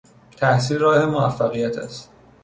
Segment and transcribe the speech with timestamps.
[0.37, 2.09] تحصیل راه موفقیت است.